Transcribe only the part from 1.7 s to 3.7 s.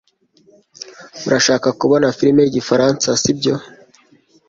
kubona firime yigifaransa, sibyo?